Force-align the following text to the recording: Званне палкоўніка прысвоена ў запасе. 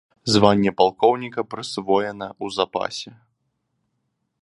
Званне 0.35 0.71
палкоўніка 0.79 1.41
прысвоена 1.51 2.27
ў 2.31 2.45
запасе. 2.59 3.11